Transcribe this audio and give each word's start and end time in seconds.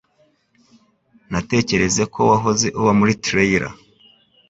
Natekerezaga 1.31 2.11
ko 2.13 2.19
wahoze 2.29 2.67
uba 2.79 2.91
muri 2.99 3.13
trailer. 3.25 3.65